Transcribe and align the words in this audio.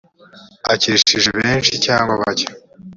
akirishije 0.73 1.29
benshi 1.39 1.73
cyangwa 1.85 2.13
bake 2.21 2.47